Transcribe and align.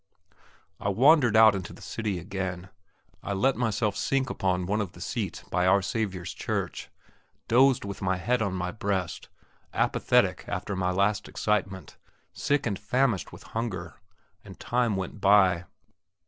I 0.79 0.89
wandered 0.89 1.35
out 1.37 1.53
into 1.53 1.73
the 1.73 1.81
city 1.83 2.17
again. 2.17 2.69
I 3.21 3.33
let 3.33 3.55
myself 3.55 3.95
sink 3.95 4.31
upon 4.31 4.65
one 4.65 4.81
of 4.81 4.93
the 4.93 4.99
seats 4.99 5.43
by 5.51 5.67
Our 5.67 5.83
Saviour's 5.83 6.33
Church; 6.33 6.89
dozed 7.47 7.85
with 7.85 8.01
my 8.01 8.17
head 8.17 8.41
on 8.41 8.55
my 8.55 8.71
breast, 8.71 9.29
apathetic 9.75 10.43
after 10.47 10.75
my 10.75 10.89
last 10.89 11.29
excitement, 11.29 11.97
sick 12.33 12.65
and 12.65 12.79
famished 12.79 13.31
with 13.31 13.43
hunger. 13.43 13.99
And 14.43 14.59
time 14.59 14.95
went 14.95 15.21
by. 15.21 15.65